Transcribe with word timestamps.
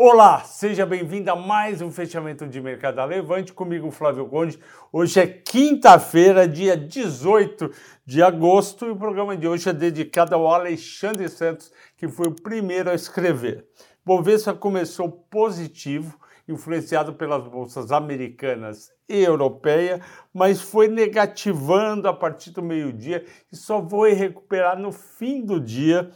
Olá, 0.00 0.44
seja 0.44 0.86
bem-vindo 0.86 1.28
a 1.28 1.34
mais 1.34 1.82
um 1.82 1.90
fechamento 1.90 2.46
de 2.46 2.60
mercado 2.60 3.04
Levante 3.04 3.52
comigo, 3.52 3.90
Flávio 3.90 4.28
Conde. 4.28 4.56
Hoje 4.92 5.18
é 5.18 5.26
quinta-feira, 5.26 6.46
dia 6.46 6.76
18 6.76 7.68
de 8.06 8.22
agosto, 8.22 8.86
e 8.86 8.90
o 8.90 8.96
programa 8.96 9.36
de 9.36 9.48
hoje 9.48 9.68
é 9.68 9.72
dedicado 9.72 10.36
ao 10.36 10.46
Alexandre 10.46 11.28
Santos, 11.28 11.72
que 11.96 12.06
foi 12.06 12.28
o 12.28 12.32
primeiro 12.40 12.88
a 12.88 12.94
escrever. 12.94 13.66
Bovespa 14.06 14.54
começou 14.54 15.10
positivo, 15.10 16.16
influenciado 16.46 17.14
pelas 17.14 17.48
bolsas 17.48 17.90
americanas 17.90 18.92
e 19.08 19.20
europeia, 19.20 20.00
mas 20.32 20.60
foi 20.60 20.86
negativando 20.86 22.06
a 22.06 22.14
partir 22.14 22.52
do 22.52 22.62
meio-dia 22.62 23.24
e 23.50 23.56
só 23.56 23.84
foi 23.84 24.12
recuperar 24.12 24.78
no 24.78 24.92
fim 24.92 25.44
do 25.44 25.58
dia 25.58 26.08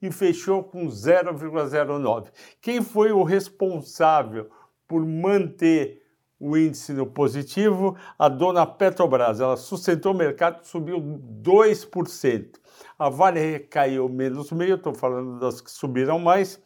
e 0.00 0.10
fechou 0.10 0.64
com 0.64 0.86
0,09. 0.86 2.28
Quem 2.60 2.80
foi 2.82 3.12
o 3.12 3.22
responsável 3.22 4.48
por 4.88 5.04
manter 5.04 6.02
o 6.38 6.56
índice 6.56 6.92
no 6.92 7.06
positivo? 7.06 7.96
A 8.18 8.28
dona 8.28 8.66
Petrobras. 8.66 9.40
Ela 9.40 9.56
sustentou 9.56 10.12
o 10.12 10.16
mercado, 10.16 10.64
subiu 10.64 10.98
2%. 11.00 12.58
A 12.98 13.08
Vale 13.08 13.60
caiu 13.60 14.08
menos 14.08 14.50
meio, 14.52 14.76
estou 14.76 14.94
falando 14.94 15.38
das 15.38 15.60
que 15.60 15.70
subiram 15.70 16.18
mais, 16.18 16.60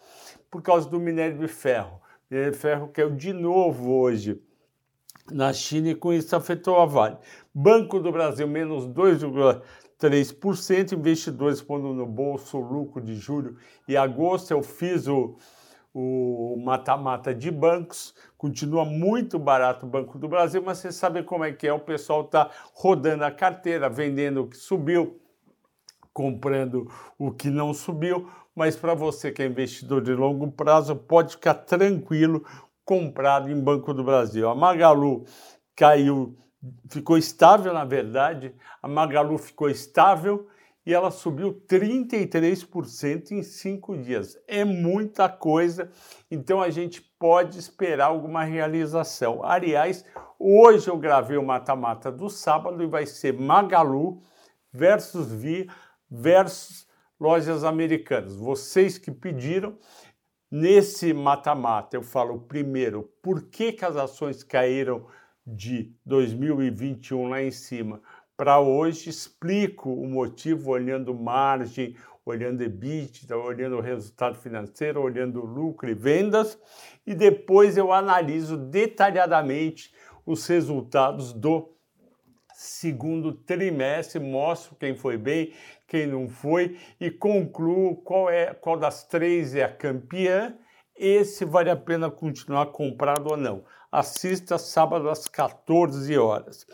por 0.51 0.63
causa 0.63 0.89
do 0.89 1.01
minério 1.01 1.39
de 1.39 1.49
ferro. 1.49 2.01
O 2.31 2.35
minério 2.35 2.53
de 2.53 2.59
ferro 2.59 2.89
caiu 2.89 3.11
de 3.11 3.33
novo 3.33 3.93
hoje 3.93 4.41
na 5.33 5.53
China 5.53 5.89
e 5.89 5.95
com 5.95 6.13
isso 6.13 6.35
afetou 6.37 6.79
a 6.79 6.87
Vale. 6.87 7.17
Banco 7.53 7.99
do 7.99 8.13
Brasil, 8.13 8.47
menos 8.47 8.87
2,5%. 8.87 9.63
3%, 10.01 10.93
investidores 10.93 11.61
pondo 11.63 11.93
no 11.93 12.07
bolso 12.07 12.59
o 12.59 12.61
lucro 12.61 13.01
de 13.01 13.15
julho 13.15 13.57
e 13.87 13.97
agosto. 13.97 14.51
Eu 14.51 14.63
fiz 14.63 15.07
o 15.07 15.37
mata-mata 16.65 17.33
de 17.33 17.51
bancos, 17.51 18.15
continua 18.37 18.85
muito 18.85 19.39
barato 19.39 19.87
o 19.87 19.89
Banco 19.89 20.19
do 20.19 20.27
Brasil, 20.27 20.61
mas 20.65 20.79
você 20.79 20.91
sabe 20.91 21.23
como 21.23 21.45
é 21.45 21.53
que 21.53 21.69
é, 21.69 21.73
o 21.73 21.79
pessoal 21.79 22.23
está 22.23 22.51
rodando 22.73 23.25
a 23.25 23.31
carteira, 23.31 23.89
vendendo 23.89 24.43
o 24.43 24.49
que 24.49 24.57
subiu, 24.57 25.21
comprando 26.13 26.91
o 27.17 27.31
que 27.31 27.49
não 27.49 27.73
subiu, 27.73 28.29
mas 28.55 28.77
para 28.77 28.95
você 28.95 29.31
que 29.31 29.43
é 29.43 29.47
investidor 29.47 30.03
de 30.03 30.13
longo 30.13 30.51
prazo, 30.51 30.97
pode 30.97 31.33
ficar 31.33 31.55
tranquilo 31.55 32.45
comprado 32.85 33.51
em 33.51 33.61
Banco 33.61 33.95
do 33.95 34.05
Brasil. 34.05 34.49
A 34.49 34.55
Magalu 34.55 35.25
caiu 35.77 36.37
ficou 36.89 37.17
estável, 37.17 37.73
na 37.73 37.85
verdade, 37.85 38.55
a 38.83 38.89
Magalu 38.89 39.39
ficou 39.39 39.69
estável 39.69 40.49
e 40.87 40.93
ela 40.93 41.11
subiu 41.11 41.63
33% 41.67 43.31
em 43.31 43.43
cinco 43.43 43.97
dias. 43.97 44.39
É 44.47 44.65
muita 44.65 45.29
coisa, 45.29 45.91
então 46.31 46.61
a 46.61 46.71
gente 46.71 47.01
pode 47.19 47.59
esperar 47.59 48.07
alguma 48.07 48.45
realização. 48.45 49.43
Aliás, 49.43 50.05
hoje 50.39 50.89
eu 50.89 50.99
gravei 50.99 51.37
o 51.37 51.47
mata-mata 51.47 52.13
do 52.13 52.29
sábado 52.29 52.83
e 52.83 52.87
vai 52.87 53.07
ser 53.07 53.33
Magalu 53.33 54.21
versus 54.73 55.33
Via 55.33 55.67
versus 56.11 56.87
lojas 57.19 57.65
americanas. 57.65 58.37
Vocês 58.37 58.99
que 58.99 59.11
pediram, 59.11 59.79
nesse 60.51 61.15
mata-mata 61.15 61.97
eu 61.97 62.03
falo 62.03 62.41
primeiro 62.41 63.11
por 63.23 63.45
que, 63.45 63.73
que 63.73 63.85
as 63.85 63.97
ações 63.97 64.43
caíram 64.43 65.07
de 65.47 65.93
2021 66.05 67.29
lá 67.29 67.43
em 67.43 67.51
cima 67.51 68.01
para 68.37 68.59
hoje, 68.59 69.11
explico 69.11 69.93
o 69.93 70.09
motivo 70.09 70.71
olhando 70.71 71.15
margem, 71.15 71.97
olhando 72.27 72.63
EBITDA, 72.63 73.37
olhando 73.37 73.77
o 73.77 73.81
resultado 73.81 74.37
financeiro, 74.37 75.01
olhando 75.01 75.45
lucro 75.45 75.89
e 75.89 75.95
vendas, 75.95 76.59
e 77.07 77.15
depois 77.15 77.77
eu 77.77 77.93
analiso 77.93 78.57
detalhadamente 78.57 79.95
os 80.27 80.47
resultados 80.47 81.33
do 81.33 81.71
segundo 82.55 83.33
trimestre, 83.33 84.19
mostro 84.19 84.75
quem 84.75 84.97
foi 84.97 85.17
bem, 85.17 85.53
quem 85.87 86.07
não 86.07 86.29
foi 86.29 86.79
e 86.99 87.11
concluo 87.11 87.97
qual 87.97 88.31
é 88.31 88.55
qual 88.55 88.77
das 88.77 89.05
três 89.05 89.55
é 89.55 89.65
a 89.65 89.73
campeã 89.73 90.57
esse 90.97 91.45
vale 91.45 91.71
a 91.71 91.77
pena 91.77 92.11
continuar 92.11 92.67
comprado 92.67 93.31
ou 93.31 93.37
não. 93.37 93.65
Assista 93.95 94.59
sábado 94.59 95.09
às 95.09 95.29
14 95.29 96.19
horas. 96.19 96.67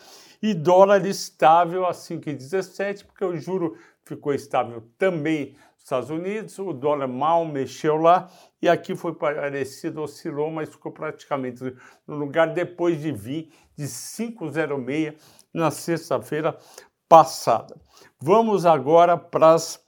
E 0.43 0.55
dólar 0.55 1.05
estável 1.05 1.85
a 1.85 1.93
5,17, 1.93 3.05
porque 3.05 3.25
o 3.25 3.37
juro 3.37 3.77
ficou 4.03 4.33
estável 4.33 4.83
também 4.97 5.55
nos 5.75 5.85
Estados 5.85 6.11
Unidos, 6.11 6.59
o 6.59 6.73
dólar 6.73 7.09
mal 7.09 7.45
mexeu 7.45 7.97
lá 7.97 8.31
e 8.63 8.69
aqui 8.69 8.95
foi 8.95 9.15
parecido, 9.15 10.01
oscilou, 10.01 10.51
mas 10.51 10.69
ficou 10.69 10.93
praticamente 10.93 11.63
no 12.07 12.17
lugar 12.17 12.55
depois 12.55 13.01
de 13.01 13.13
vir 13.13 13.51
de 13.77 13.85
5,06 13.85 15.15
na 15.53 15.71
sexta-feira 15.71 16.57
passada. 17.07 17.77
Vamos 18.19 18.65
agora 18.65 19.19
para 19.19 19.53
as 19.53 19.79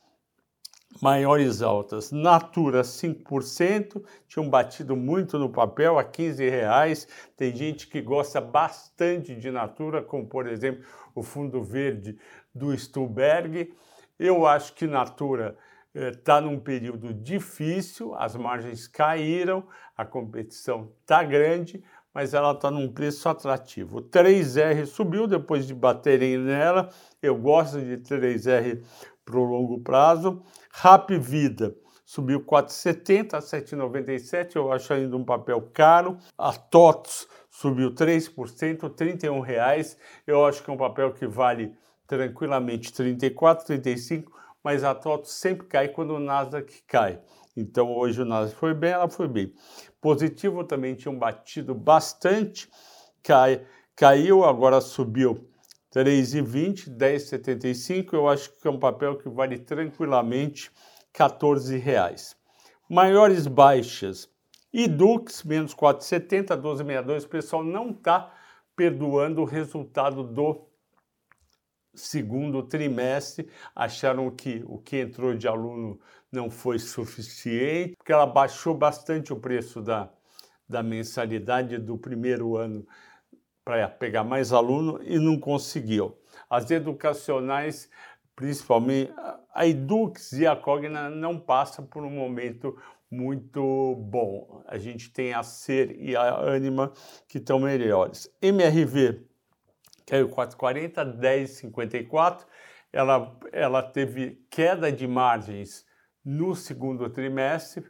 maiores 1.02 1.60
altas. 1.62 2.12
Natura 2.12 2.82
5%, 2.82 4.00
tinham 4.28 4.48
batido 4.48 4.94
muito 4.94 5.36
no 5.36 5.50
papel 5.50 5.98
a 5.98 6.04
15 6.04 6.48
reais. 6.48 7.08
Tem 7.36 7.54
gente 7.54 7.88
que 7.88 8.00
gosta 8.00 8.40
bastante 8.40 9.34
de 9.34 9.50
Natura, 9.50 10.00
como 10.00 10.28
por 10.28 10.46
exemplo 10.46 10.84
o 11.12 11.22
fundo 11.22 11.60
verde 11.60 12.16
do 12.54 12.76
Stuberg. 12.78 13.74
Eu 14.16 14.46
acho 14.46 14.74
que 14.74 14.86
Natura 14.86 15.58
está 15.92 16.38
eh, 16.38 16.40
num 16.40 16.60
período 16.60 17.12
difícil, 17.12 18.14
as 18.14 18.36
margens 18.36 18.86
caíram, 18.86 19.66
a 19.96 20.04
competição 20.04 20.92
está 21.02 21.24
grande, 21.24 21.82
mas 22.14 22.34
ela 22.34 22.52
está 22.52 22.70
num 22.70 22.92
preço 22.92 23.28
atrativo. 23.28 23.98
O 23.98 24.02
3R 24.02 24.86
subiu 24.86 25.26
depois 25.26 25.66
de 25.66 25.74
baterem 25.74 26.38
nela. 26.38 26.90
Eu 27.22 27.36
gosto 27.36 27.80
de 27.80 27.96
3R 27.98 28.82
para 29.24 29.38
o 29.38 29.44
longo 29.44 29.80
prazo. 29.80 30.42
Rap 30.72 31.16
Vida 31.18 31.74
subiu 32.04 32.44
4,70 32.44 33.34
a 33.34 33.38
7,97, 33.38 34.56
eu 34.56 34.70
acho 34.70 34.92
ainda 34.92 35.16
um 35.16 35.24
papel 35.24 35.62
caro. 35.72 36.18
A 36.36 36.52
TOTS 36.52 37.26
subiu 37.50 37.94
3%, 37.94 38.94
31 38.94 39.40
reais. 39.40 39.96
Eu 40.26 40.44
acho 40.44 40.62
que 40.62 40.70
é 40.70 40.74
um 40.74 40.76
papel 40.76 41.14
que 41.14 41.26
vale 41.26 41.74
tranquilamente 42.06 42.92
34, 42.92 43.66
35, 43.66 44.30
mas 44.62 44.84
a 44.84 44.94
TOTS 44.94 45.32
sempre 45.32 45.66
cai 45.66 45.88
quando 45.88 46.14
o 46.14 46.20
Nasdaq 46.20 46.82
cai. 46.86 47.20
Então 47.56 47.94
hoje 47.96 48.20
o 48.20 48.24
Nasdaq 48.26 48.58
foi 48.58 48.74
bem, 48.74 48.90
ela 48.90 49.08
foi 49.08 49.28
bem. 49.28 49.54
Positivo 50.00 50.64
também 50.64 50.94
tinham 50.94 51.18
batido 51.18 51.74
bastante, 51.74 52.68
cai, 53.22 53.64
caiu, 53.96 54.44
agora 54.44 54.80
subiu 54.80 55.48
3,20, 55.94 56.88
10,75, 56.88 58.14
eu 58.14 58.28
acho 58.28 58.50
que 58.56 58.66
é 58.66 58.70
um 58.70 58.78
papel 58.78 59.19
que 59.19 59.28
vale 59.28 59.58
tranquilamente 59.58 60.70
14 61.12 61.76
reais. 61.76 62.34
Maiores 62.88 63.47
baixas, 63.47 64.28
Idux, 64.72 65.44
menos 65.44 65.75
4,70, 65.75 66.56
12,62, 66.56 67.25
o 67.25 67.28
pessoal 67.28 67.62
não 67.62 67.91
está 67.91 68.32
perdoando 68.75 69.42
o 69.42 69.44
resultado 69.44 70.25
do 70.25 70.66
segundo 71.94 72.62
trimestre, 72.62 73.50
acharam 73.76 74.31
que 74.31 74.62
o 74.66 74.78
que 74.78 74.97
entrou 74.97 75.34
de 75.34 75.47
aluno 75.47 76.00
não 76.31 76.50
foi 76.50 76.78
suficiente, 76.78 77.97
porque 77.98 78.12
ela 78.12 78.25
baixou 78.25 78.75
bastante 78.75 79.31
o 79.31 79.36
preço 79.36 79.82
da, 79.82 80.10
da 80.66 80.82
mensalidade 80.82 81.76
do 81.76 81.98
primeiro 81.98 82.56
ano 82.56 82.86
para 83.64 83.88
pegar 83.88 84.24
mais 84.24 84.52
aluno 84.52 85.00
e 85.02 85.18
não 85.18 85.38
conseguiu. 85.38 86.16
As 86.48 86.70
educacionais, 86.70 87.88
principalmente 88.34 89.12
a 89.54 89.66
Edux 89.66 90.32
e 90.32 90.46
a 90.46 90.56
Cogna, 90.56 91.08
não 91.08 91.38
passam 91.38 91.86
por 91.86 92.02
um 92.02 92.10
momento 92.10 92.76
muito 93.10 93.94
bom. 93.96 94.62
A 94.66 94.78
gente 94.78 95.10
tem 95.10 95.34
a 95.34 95.42
Ser 95.42 95.96
e 96.00 96.16
a 96.16 96.34
Anima 96.38 96.92
que 97.28 97.38
estão 97.38 97.60
melhores. 97.60 98.31
MRV 98.40 99.26
caiu 100.06 100.28
4,40, 100.28 101.19
10,54. 101.19 102.44
Ela, 102.92 103.38
ela 103.52 103.82
teve 103.82 104.44
queda 104.50 104.90
de 104.90 105.06
margens 105.06 105.87
no 106.25 106.54
segundo 106.54 107.08
trimestre, 107.08 107.84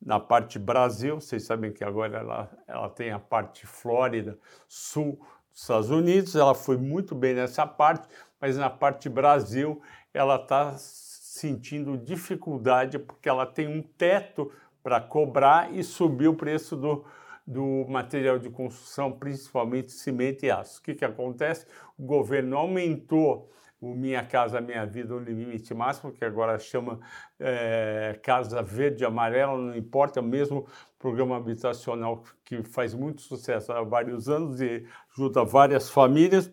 na 0.00 0.18
parte 0.18 0.58
Brasil, 0.58 1.20
vocês 1.20 1.44
sabem 1.44 1.72
que 1.72 1.84
agora 1.84 2.18
ela, 2.18 2.50
ela 2.66 2.88
tem 2.88 3.10
a 3.10 3.18
parte 3.18 3.66
Flórida, 3.66 4.38
sul 4.66 5.20
dos 5.52 5.62
Estados 5.62 5.90
Unidos, 5.90 6.34
ela 6.34 6.54
foi 6.54 6.76
muito 6.76 7.14
bem 7.14 7.34
nessa 7.34 7.66
parte, 7.66 8.08
mas 8.40 8.56
na 8.56 8.70
parte 8.70 9.08
Brasil 9.08 9.82
ela 10.14 10.36
está 10.36 10.74
sentindo 10.78 11.98
dificuldade 11.98 12.98
porque 12.98 13.28
ela 13.28 13.46
tem 13.46 13.68
um 13.68 13.82
teto 13.82 14.50
para 14.82 15.00
cobrar 15.00 15.72
e 15.74 15.84
subir 15.84 16.28
o 16.28 16.34
preço 16.34 16.76
do, 16.76 17.04
do 17.46 17.84
material 17.88 18.38
de 18.38 18.48
construção, 18.48 19.12
principalmente 19.12 19.92
cimento 19.92 20.44
e 20.44 20.50
aço. 20.50 20.80
O 20.80 20.82
que, 20.82 20.94
que 20.94 21.04
acontece? 21.04 21.66
O 21.98 22.02
governo 22.02 22.56
aumentou 22.56 23.50
o 23.80 23.94
Minha 23.94 24.22
Casa 24.22 24.60
Minha 24.60 24.84
Vida, 24.84 25.14
o 25.14 25.18
Limite 25.18 25.72
Máximo, 25.72 26.12
que 26.12 26.24
agora 26.24 26.58
chama 26.58 27.00
é, 27.38 28.18
Casa 28.22 28.62
Verde 28.62 29.04
Amarela, 29.04 29.56
não 29.56 29.74
importa, 29.74 30.20
é 30.20 30.22
mesmo 30.22 30.66
programa 30.98 31.36
habitacional 31.36 32.22
que 32.44 32.62
faz 32.62 32.92
muito 32.92 33.22
sucesso 33.22 33.72
há 33.72 33.82
vários 33.82 34.28
anos 34.28 34.60
e 34.60 34.84
ajuda 35.14 35.44
várias 35.44 35.88
famílias. 35.88 36.52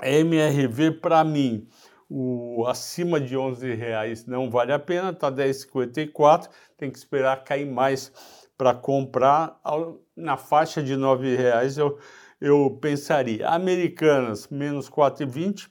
MRV, 0.00 0.92
para 1.00 1.24
mim, 1.24 1.68
o 2.08 2.66
acima 2.68 3.20
de 3.20 3.36
11 3.36 3.74
reais 3.74 4.24
não 4.24 4.48
vale 4.48 4.72
a 4.72 4.78
pena, 4.78 5.10
está 5.10 5.30
10,54, 5.30 6.48
tem 6.78 6.90
que 6.90 6.98
esperar 6.98 7.42
cair 7.42 7.66
mais 7.66 8.12
para 8.56 8.72
comprar. 8.72 9.60
Na 10.16 10.36
faixa 10.36 10.82
de 10.82 10.94
9 10.94 11.34
reais 11.34 11.76
eu, 11.76 11.98
eu 12.40 12.78
pensaria. 12.80 13.48
Americanas, 13.48 14.46
menos 14.48 14.88
4,20 14.88 15.68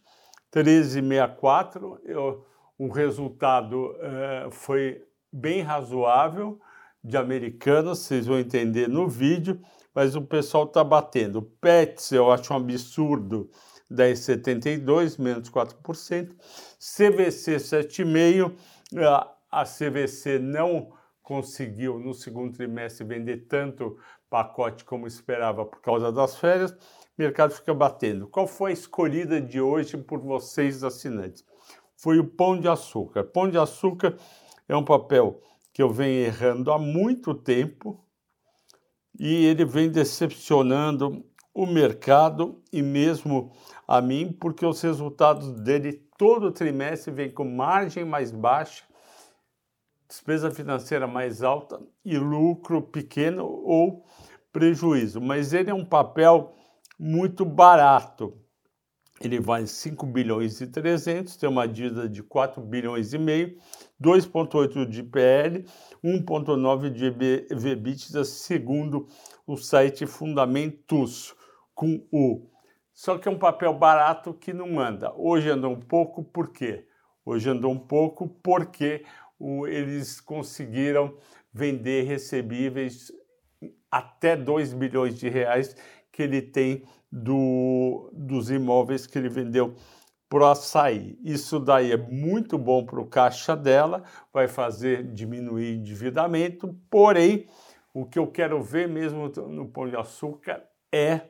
13,64. 0.52 2.00
Eu, 2.04 2.46
o 2.78 2.90
resultado 2.90 3.96
é, 4.00 4.48
foi 4.52 5.04
bem 5.32 5.62
razoável 5.62 6.60
de 7.04 7.18
americanas, 7.18 8.00
vocês 8.00 8.28
vão 8.28 8.40
entender 8.40 8.88
no 8.88 9.08
vídeo, 9.08 9.60
mas 9.94 10.16
o 10.16 10.22
pessoal 10.22 10.66
está 10.66 10.84
batendo. 10.84 11.42
Pets 11.42 12.12
eu 12.12 12.32
acho 12.32 12.54
um 12.54 12.58
absurdo, 12.58 13.50
10,72, 13.92 15.20
menos 15.20 15.50
4%. 15.50 16.36
CVC 16.80 17.58
7,5, 17.58 18.54
a 19.52 19.64
CVC 19.66 20.40
não 20.40 20.92
conseguiu 21.22 22.00
no 22.00 22.14
segundo 22.14 22.54
trimestre 22.54 23.06
vender 23.06 23.46
tanto 23.48 23.98
pacote 24.30 24.84
como 24.84 25.08
esperava 25.08 25.66
por 25.66 25.82
causa 25.82 26.12
das 26.12 26.38
férias 26.38 26.76
mercado 27.22 27.54
fica 27.54 27.74
batendo. 27.74 28.28
Qual 28.28 28.48
foi 28.48 28.72
a 28.72 28.74
escolhida 28.74 29.40
de 29.40 29.62
hoje 29.62 29.96
por 29.98 30.20
vocês, 30.20 30.84
assinantes? 30.84 31.46
Foi 31.96 32.18
o 32.18 32.26
pão 32.26 32.60
de 32.60 32.68
açúcar. 32.68 33.24
Pão 33.24 33.50
de 33.50 33.58
açúcar 33.58 34.18
é 34.68 34.76
um 34.76 34.84
papel 34.84 35.40
que 35.72 35.84
eu 35.84 35.90
venho 35.90 36.26
errando 36.26 36.72
há 36.72 36.80
muito 36.80 37.34
tempo 37.34 38.04
e 39.20 39.46
ele 39.46 39.66
vem 39.66 39.90
decepcionando 39.90 41.24
o 41.54 41.66
mercado 41.66 42.62
e 42.72 42.82
mesmo 42.82 43.52
a 43.88 44.02
mim, 44.02 44.36
porque 44.40 44.66
os 44.66 44.82
resultados 44.82 45.52
dele 45.52 45.94
todo 46.18 46.52
trimestre 46.52 47.12
vêm 47.14 47.30
com 47.30 47.44
margem 47.44 48.06
mais 48.06 48.32
baixa, 48.32 48.84
despesa 50.08 50.50
financeira 50.50 51.06
mais 51.06 51.44
alta 51.44 51.80
e 52.04 52.18
lucro 52.18 52.82
pequeno 52.82 53.46
ou 53.46 54.06
prejuízo. 54.52 55.22
Mas 55.22 55.54
ele 55.54 55.70
é 55.70 55.74
um 55.74 55.86
papel 55.86 56.56
muito 57.02 57.44
barato. 57.44 58.38
Ele 59.20 59.40
vale 59.40 59.66
5 59.66 60.06
bilhões 60.06 60.62
e 60.62 60.68
300, 60.68 61.36
tem 61.36 61.50
uma 61.50 61.68
dívida 61.68 62.08
de 62.08 62.22
4 62.22 62.62
bilhões 62.62 63.12
e 63.14 63.18
meio, 63.18 63.58
2.8 64.00 64.88
de 64.88 65.02
PL, 65.04 65.66
1.9 66.04 66.90
de 66.92 67.06
EBITDA, 67.06 68.24
segundo 68.24 69.08
o 69.48 69.58
site 69.58 70.06
Fundamentos, 70.06 71.36
com 71.74 72.08
o. 72.12 72.48
Só 72.94 73.18
que 73.18 73.28
é 73.28 73.32
um 73.32 73.40
papel 73.40 73.74
barato 73.74 74.34
que 74.34 74.54
não 74.54 74.80
anda. 74.80 75.12
Hoje 75.16 75.50
andou 75.50 75.72
um 75.72 75.80
pouco, 75.80 76.24
por 76.24 76.52
quê? 76.52 76.88
Hoje 77.26 77.50
andou 77.50 77.72
um 77.72 77.80
pouco 77.80 78.28
porque 78.28 79.04
o, 79.40 79.68
eles 79.68 80.20
conseguiram 80.20 81.16
vender 81.52 82.04
recebíveis 82.04 83.12
até 83.90 84.36
2 84.36 84.74
bilhões 84.74 85.20
de 85.20 85.30
reais 85.30 85.76
que 86.12 86.24
ele 86.24 86.42
tem 86.42 86.84
do, 87.12 88.10
dos 88.14 88.50
imóveis 88.50 89.06
que 89.06 89.18
ele 89.18 89.30
vendeu 89.30 89.76
para 90.30 90.44
o 90.44 90.46
açaí. 90.48 91.20
Isso 91.24 91.60
daí 91.60 91.92
é 91.92 91.98
muito 91.98 92.58
bom 92.58 92.86
para 92.86 93.02
o 93.02 93.06
caixa 93.06 93.56
dela, 93.56 94.04
vai 94.32 94.48
fazer 94.48 95.04
diminuir 95.12 95.76
endividamento, 95.76 96.74
porém, 96.90 97.48
o 97.94 98.06
que 98.06 98.18
eu 98.18 98.28
quero 98.28 98.64
ver 98.64 98.88
mesmo 98.88 99.28
no 99.28 99.68
Pão 99.68 99.90
de 99.90 99.98
Açúcar 99.98 100.64
é 100.94 101.22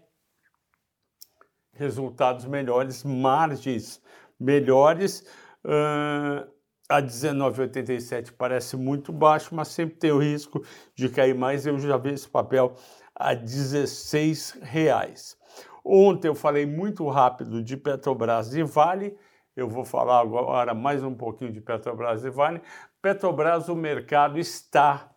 resultados 1.73 2.45
melhores, 2.45 3.03
margens 3.03 3.99
melhores. 4.39 5.21
Uh, 5.65 6.47
a 6.87 7.01
19,87 7.01 8.33
parece 8.37 8.75
muito 8.75 9.13
baixo, 9.13 9.55
mas 9.55 9.69
sempre 9.69 9.95
tem 9.95 10.11
o 10.11 10.19
risco 10.19 10.63
de 10.93 11.07
cair 11.09 11.33
mais. 11.33 11.65
Eu 11.65 11.79
já 11.79 11.97
vi 11.97 12.09
esse 12.09 12.27
papel 12.27 12.75
a 13.21 13.33
16 13.33 14.59
reais. 14.61 15.37
Ontem 15.83 16.27
eu 16.27 16.35
falei 16.35 16.65
muito 16.65 17.07
rápido 17.07 17.63
de 17.63 17.77
Petrobras 17.77 18.53
e 18.53 18.63
Vale. 18.63 19.17
Eu 19.55 19.67
vou 19.67 19.85
falar 19.85 20.19
agora 20.19 20.73
mais 20.73 21.03
um 21.03 21.13
pouquinho 21.13 21.51
de 21.51 21.61
Petrobras 21.61 22.23
e 22.23 22.29
Vale. 22.29 22.61
Petrobras, 23.01 23.69
o 23.69 23.75
mercado 23.75 24.39
está 24.39 25.11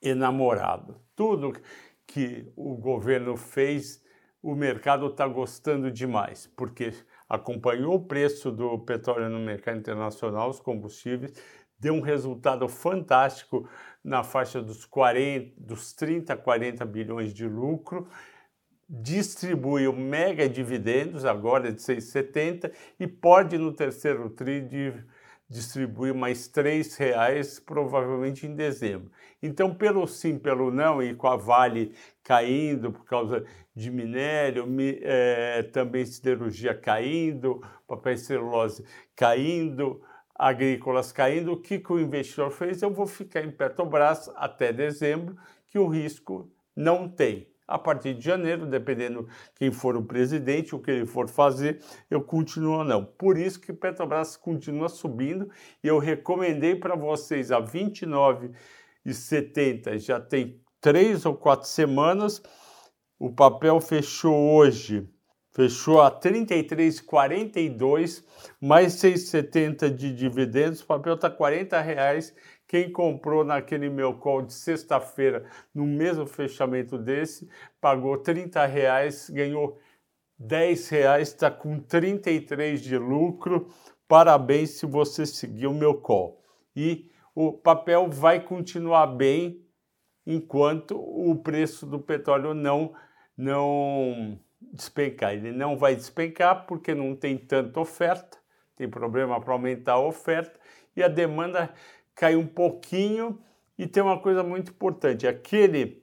enamorado. 0.00 1.00
Tudo 1.14 1.52
que 2.06 2.52
o 2.56 2.76
governo 2.76 3.36
fez, 3.36 4.02
o 4.42 4.54
mercado 4.54 5.06
está 5.06 5.26
gostando 5.26 5.90
demais, 5.90 6.46
porque 6.56 6.92
acompanhou 7.28 7.94
o 7.94 8.04
preço 8.04 8.50
do 8.50 8.78
petróleo 8.80 9.28
no 9.28 9.38
mercado 9.38 9.78
internacional, 9.78 10.50
os 10.50 10.60
combustíveis, 10.60 11.32
deu 11.82 11.94
um 11.94 12.00
resultado 12.00 12.68
fantástico 12.68 13.68
na 14.04 14.22
faixa 14.22 14.62
dos 14.62 14.84
40, 14.84 15.52
dos 15.58 15.92
30 15.92 16.32
a 16.32 16.36
40 16.36 16.86
bilhões 16.86 17.34
de 17.34 17.44
lucro, 17.44 18.06
distribuiu 18.88 19.92
mega 19.92 20.48
dividendos 20.48 21.24
agora 21.24 21.72
de 21.72 21.80
6,70 21.82 22.72
e 23.00 23.06
pode 23.08 23.58
no 23.58 23.72
terceiro 23.72 24.30
tri 24.30 24.60
distribuir 25.50 26.14
mais 26.14 26.50
R$ 26.54 26.82
reais 26.98 27.58
provavelmente 27.58 28.46
em 28.46 28.54
dezembro. 28.54 29.10
Então, 29.42 29.74
pelo 29.74 30.06
sim, 30.06 30.38
pelo 30.38 30.70
não, 30.70 31.02
e 31.02 31.14
com 31.14 31.26
a 31.26 31.36
Vale 31.36 31.92
caindo 32.22 32.92
por 32.92 33.04
causa 33.04 33.44
de 33.74 33.90
minério, 33.90 34.66
mi, 34.68 34.98
é, 35.02 35.64
também 35.64 36.06
siderurgia 36.06 36.74
caindo, 36.74 37.60
papel 37.88 38.12
e 38.12 38.18
celulose 38.18 38.84
caindo, 39.16 40.00
agrícolas 40.42 41.12
caindo, 41.12 41.52
o 41.52 41.56
que, 41.56 41.78
que 41.78 41.92
o 41.92 42.00
investidor 42.00 42.50
fez? 42.50 42.82
Eu 42.82 42.92
vou 42.92 43.06
ficar 43.06 43.44
em 43.44 43.52
Petrobras 43.52 44.28
até 44.34 44.72
dezembro, 44.72 45.36
que 45.68 45.78
o 45.78 45.86
risco 45.86 46.50
não 46.74 47.08
tem. 47.08 47.46
A 47.66 47.78
partir 47.78 48.14
de 48.14 48.24
janeiro, 48.24 48.64
dependendo 48.66 49.28
quem 49.54 49.70
for 49.70 49.96
o 49.96 50.02
presidente, 50.02 50.74
o 50.74 50.80
que 50.80 50.90
ele 50.90 51.06
for 51.06 51.28
fazer, 51.28 51.80
eu 52.10 52.20
continuo 52.20 52.78
ou 52.78 52.84
não. 52.84 53.04
Por 53.04 53.38
isso 53.38 53.60
que 53.60 53.72
Petrobras 53.72 54.36
continua 54.36 54.88
subindo 54.88 55.48
e 55.82 55.86
eu 55.86 56.00
recomendei 56.00 56.74
para 56.74 56.96
vocês 56.96 57.52
a 57.52 57.62
29,70, 57.62 60.00
já 60.00 60.20
tem 60.20 60.60
três 60.80 61.24
ou 61.24 61.36
quatro 61.36 61.68
semanas. 61.68 62.42
O 63.16 63.30
papel 63.30 63.80
fechou 63.80 64.56
hoje 64.56 65.08
fechou 65.52 66.00
a 66.00 66.10
33,42 66.10 68.24
mais 68.60 68.94
6,70 68.94 69.94
de 69.94 70.12
dividendos. 70.14 70.80
O 70.80 70.86
papel 70.86 71.14
está 71.14 71.28
R$ 71.28 71.68
reais. 71.82 72.34
Quem 72.66 72.90
comprou 72.90 73.44
naquele 73.44 73.88
meu 73.90 74.14
call 74.14 74.42
de 74.42 74.54
sexta-feira, 74.54 75.44
no 75.74 75.84
mesmo 75.84 76.26
fechamento 76.26 76.96
desse, 76.96 77.46
pagou 77.80 78.16
30 78.16 78.64
reais, 78.64 79.28
ganhou 79.28 79.78
10 80.38 80.88
reais, 80.88 81.28
está 81.28 81.50
com 81.50 81.78
33 81.78 82.80
de 82.80 82.96
lucro. 82.96 83.68
Parabéns 84.08 84.70
se 84.70 84.86
você 84.86 85.26
seguir 85.26 85.66
o 85.66 85.74
meu 85.74 86.00
call. 86.00 86.42
E 86.74 87.10
o 87.34 87.52
papel 87.52 88.08
vai 88.08 88.40
continuar 88.40 89.06
bem 89.06 89.62
enquanto 90.26 90.96
o 90.96 91.36
preço 91.36 91.84
do 91.84 91.98
petróleo 91.98 92.54
não 92.54 92.94
não 93.36 94.38
despencar. 94.72 95.34
Ele 95.34 95.52
não 95.52 95.76
vai 95.76 95.94
despencar 95.94 96.66
porque 96.66 96.94
não 96.94 97.14
tem 97.14 97.36
tanta 97.36 97.78
oferta, 97.78 98.38
tem 98.74 98.88
problema 98.88 99.40
para 99.40 99.52
aumentar 99.52 99.94
a 99.94 100.00
oferta 100.00 100.58
e 100.96 101.02
a 101.02 101.08
demanda 101.08 101.72
cai 102.14 102.34
um 102.34 102.46
pouquinho. 102.46 103.38
E 103.78 103.86
tem 103.86 104.02
uma 104.02 104.18
coisa 104.18 104.42
muito 104.42 104.70
importante: 104.70 105.26
aquele, 105.26 106.02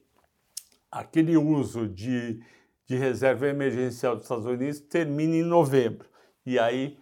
aquele 0.91 1.35
uso 1.37 1.87
de, 1.87 2.41
de 2.85 2.95
reserva 2.95 3.47
emergencial 3.47 4.15
dos 4.15 4.25
Estados 4.25 4.45
Unidos 4.45 4.79
termina 4.79 5.35
em 5.35 5.43
novembro. 5.43 6.07
E 6.45 6.59
aí 6.59 6.97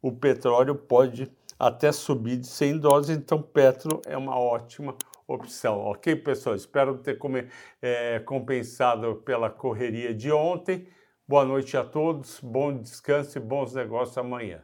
o 0.00 0.12
petróleo 0.12 0.74
pode 0.74 1.30
até 1.58 1.92
subir 1.92 2.38
de 2.38 2.48
100 2.48 2.78
dólares, 2.78 3.08
então 3.08 3.40
Petro 3.40 4.02
é 4.04 4.16
uma 4.16 4.36
ótima 4.36 4.96
opção. 5.34 5.78
Ok, 5.80 6.16
pessoal? 6.16 6.56
Espero 6.56 6.98
ter 6.98 7.18
come, 7.18 7.48
é, 7.80 8.20
compensado 8.20 9.16
pela 9.24 9.50
correria 9.50 10.14
de 10.14 10.30
ontem. 10.30 10.88
Boa 11.26 11.44
noite 11.44 11.76
a 11.76 11.84
todos, 11.84 12.40
bom 12.40 12.76
descanso 12.76 13.38
e 13.38 13.40
bons 13.40 13.74
negócios 13.74 14.18
amanhã. 14.18 14.62